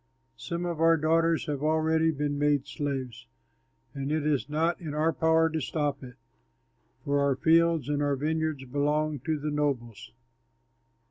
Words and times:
Some 0.37 0.65
of 0.65 0.81
our 0.81 0.97
daughters 0.97 1.45
have 1.45 1.61
already 1.61 2.09
been 2.09 2.39
made 2.39 2.65
slaves, 2.65 3.27
and 3.93 4.11
it 4.11 4.25
is 4.25 4.49
not 4.49 4.81
in 4.81 4.95
our 4.95 5.13
power 5.13 5.47
to 5.51 5.61
stop 5.61 6.03
it, 6.03 6.15
for 7.05 7.19
our 7.19 7.35
fields 7.35 7.87
and 7.87 8.01
our 8.01 8.15
vineyards 8.15 8.65
belong 8.65 9.19
to 9.19 9.37
the 9.37 9.51
nobles." 9.51 10.11